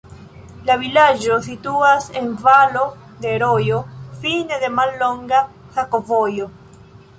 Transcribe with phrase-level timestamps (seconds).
[0.69, 2.87] La vilaĝo situas en valo
[3.27, 3.83] de rojo,
[4.25, 5.45] fine de mallonga
[5.79, 6.53] sakovojo.